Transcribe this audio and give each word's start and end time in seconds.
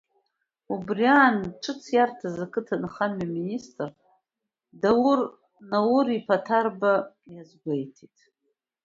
Убри 0.73 1.05
аан, 1.15 1.37
ҿыц 1.61 1.81
иарҭаз 1.93 2.37
ақыҭанхамҩа 2.45 3.25
аминистр 3.27 3.89
Даур 4.81 5.19
Нури-иԥа 5.69 6.37
Ҭарба 6.45 6.93
иазгәеиҭеит… 7.33 8.17